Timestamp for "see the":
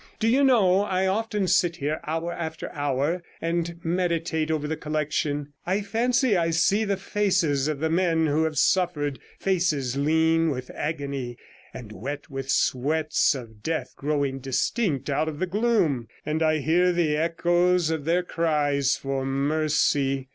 6.49-6.97